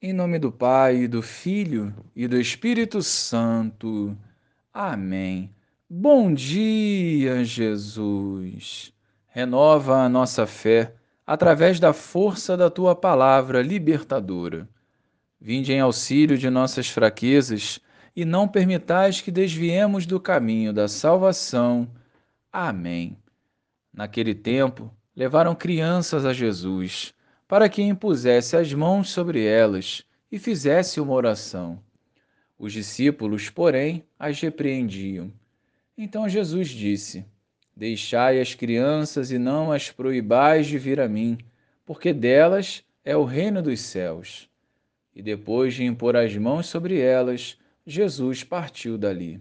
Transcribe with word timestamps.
Em 0.00 0.12
nome 0.12 0.38
do 0.38 0.52
Pai, 0.52 1.08
do 1.08 1.20
Filho 1.20 1.92
e 2.14 2.28
do 2.28 2.40
Espírito 2.40 3.02
Santo. 3.02 4.16
Amém. 4.72 5.52
Bom 5.90 6.32
dia, 6.32 7.44
Jesus. 7.44 8.92
Renova 9.26 9.96
a 9.96 10.08
nossa 10.08 10.46
fé 10.46 10.94
através 11.26 11.80
da 11.80 11.92
força 11.92 12.56
da 12.56 12.70
tua 12.70 12.94
palavra 12.94 13.60
libertadora. 13.60 14.68
Vinde 15.40 15.72
em 15.72 15.80
auxílio 15.80 16.38
de 16.38 16.48
nossas 16.48 16.88
fraquezas 16.88 17.80
e 18.14 18.24
não 18.24 18.46
permitais 18.46 19.20
que 19.20 19.32
desviemos 19.32 20.06
do 20.06 20.20
caminho 20.20 20.72
da 20.72 20.86
salvação. 20.86 21.90
Amém. 22.52 23.18
Naquele 23.92 24.32
tempo, 24.32 24.94
levaram 25.16 25.56
crianças 25.56 26.24
a 26.24 26.32
Jesus 26.32 27.12
para 27.48 27.66
que 27.70 27.82
impusesse 27.82 28.54
as 28.56 28.74
mãos 28.74 29.08
sobre 29.08 29.42
elas 29.42 30.04
e 30.30 30.38
fizesse 30.38 31.00
uma 31.00 31.14
oração. 31.14 31.82
Os 32.58 32.74
discípulos, 32.74 33.48
porém, 33.48 34.04
as 34.18 34.38
repreendiam. 34.38 35.32
Então 35.96 36.28
Jesus 36.28 36.68
disse: 36.68 37.24
Deixai 37.74 38.38
as 38.40 38.54
crianças 38.54 39.30
e 39.30 39.38
não 39.38 39.72
as 39.72 39.90
proibais 39.90 40.66
de 40.66 40.76
vir 40.76 41.00
a 41.00 41.08
mim, 41.08 41.38
porque 41.86 42.12
delas 42.12 42.84
é 43.02 43.16
o 43.16 43.24
reino 43.24 43.62
dos 43.62 43.80
céus. 43.80 44.46
E 45.14 45.22
depois 45.22 45.74
de 45.74 45.84
impor 45.84 46.16
as 46.16 46.36
mãos 46.36 46.66
sobre 46.66 47.00
elas, 47.00 47.56
Jesus 47.86 48.44
partiu 48.44 48.98
dali. 48.98 49.40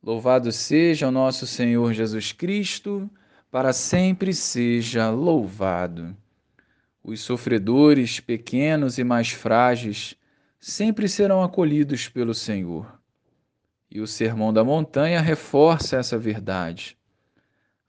Louvado 0.00 0.52
seja 0.52 1.08
o 1.08 1.10
nosso 1.10 1.46
Senhor 1.46 1.92
Jesus 1.92 2.30
Cristo, 2.30 3.10
para 3.50 3.72
sempre 3.72 4.32
seja 4.32 5.10
louvado. 5.10 6.16
Os 7.02 7.20
sofredores, 7.20 8.20
pequenos 8.20 8.98
e 8.98 9.04
mais 9.04 9.30
frágeis, 9.30 10.14
sempre 10.60 11.08
serão 11.08 11.42
acolhidos 11.42 12.08
pelo 12.08 12.34
Senhor. 12.34 12.98
E 13.90 14.00
o 14.00 14.06
Sermão 14.06 14.52
da 14.52 14.62
Montanha 14.62 15.20
reforça 15.20 15.96
essa 15.96 16.18
verdade. 16.18 16.98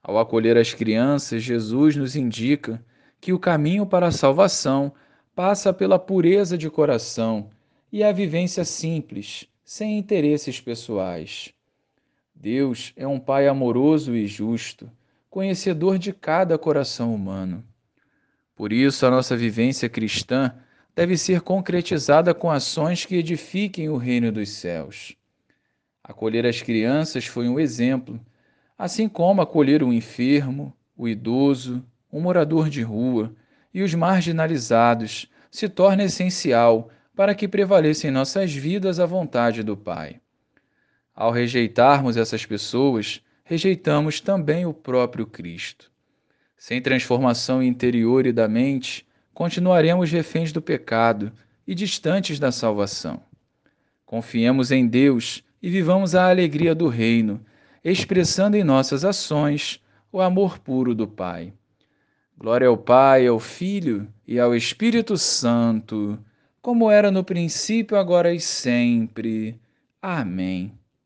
Ao 0.02 0.18
acolher 0.18 0.56
as 0.56 0.72
crianças, 0.72 1.42
Jesus 1.42 1.96
nos 1.96 2.16
indica 2.16 2.82
que 3.20 3.32
o 3.32 3.38
caminho 3.38 3.84
para 3.84 4.06
a 4.06 4.12
salvação 4.12 4.92
passa 5.34 5.72
pela 5.72 5.98
pureza 5.98 6.56
de 6.56 6.70
coração 6.70 7.50
e 7.92 8.02
a 8.02 8.12
vivência 8.12 8.64
simples, 8.64 9.46
sem 9.64 9.98
interesses 9.98 10.60
pessoais. 10.60 11.52
Deus 12.34 12.92
é 12.96 13.06
um 13.06 13.20
Pai 13.20 13.46
amoroso 13.46 14.16
e 14.16 14.26
justo, 14.26 14.90
conhecedor 15.28 15.98
de 15.98 16.12
cada 16.12 16.56
coração 16.56 17.14
humano. 17.14 17.62
Por 18.60 18.74
isso, 18.74 19.06
a 19.06 19.10
nossa 19.10 19.34
vivência 19.34 19.88
cristã 19.88 20.52
deve 20.94 21.16
ser 21.16 21.40
concretizada 21.40 22.34
com 22.34 22.50
ações 22.50 23.06
que 23.06 23.16
edifiquem 23.16 23.88
o 23.88 23.96
reino 23.96 24.30
dos 24.30 24.50
céus. 24.50 25.16
Acolher 26.04 26.44
as 26.44 26.60
crianças 26.60 27.24
foi 27.24 27.48
um 27.48 27.58
exemplo, 27.58 28.20
assim 28.76 29.08
como 29.08 29.40
acolher 29.40 29.82
o 29.82 29.90
enfermo, 29.90 30.76
o 30.94 31.08
idoso, 31.08 31.82
o 32.12 32.20
morador 32.20 32.68
de 32.68 32.82
rua 32.82 33.34
e 33.72 33.82
os 33.82 33.94
marginalizados 33.94 35.26
se 35.50 35.66
torna 35.66 36.04
essencial 36.04 36.90
para 37.16 37.34
que 37.34 37.48
prevaleça 37.48 38.08
em 38.08 38.10
nossas 38.10 38.52
vidas 38.52 39.00
a 39.00 39.06
vontade 39.06 39.62
do 39.62 39.74
Pai. 39.74 40.20
Ao 41.14 41.32
rejeitarmos 41.32 42.18
essas 42.18 42.44
pessoas, 42.44 43.22
rejeitamos 43.42 44.20
também 44.20 44.66
o 44.66 44.74
próprio 44.74 45.26
Cristo. 45.26 45.90
Sem 46.60 46.78
transformação 46.78 47.62
interior 47.62 48.26
e 48.26 48.32
da 48.32 48.46
mente, 48.46 49.06
continuaremos 49.32 50.10
reféns 50.10 50.52
do 50.52 50.60
pecado 50.60 51.32
e 51.66 51.74
distantes 51.74 52.38
da 52.38 52.52
salvação. 52.52 53.22
Confiemos 54.04 54.70
em 54.70 54.86
Deus 54.86 55.42
e 55.62 55.70
vivamos 55.70 56.14
a 56.14 56.28
alegria 56.28 56.74
do 56.74 56.86
Reino, 56.86 57.40
expressando 57.82 58.58
em 58.58 58.62
nossas 58.62 59.06
ações 59.06 59.82
o 60.12 60.20
amor 60.20 60.58
puro 60.58 60.94
do 60.94 61.08
Pai. 61.08 61.54
Glória 62.36 62.68
ao 62.68 62.76
Pai, 62.76 63.26
ao 63.26 63.40
Filho 63.40 64.06
e 64.28 64.38
ao 64.38 64.54
Espírito 64.54 65.16
Santo, 65.16 66.18
como 66.60 66.90
era 66.90 67.10
no 67.10 67.24
princípio, 67.24 67.96
agora 67.96 68.34
e 68.34 68.38
sempre. 68.38 69.58
Amém. 70.02 70.78